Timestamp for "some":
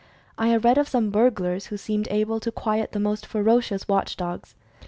0.87-1.11